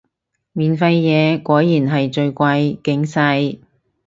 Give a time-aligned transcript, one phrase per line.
[0.53, 3.61] 免費嘢果然係最貴，警世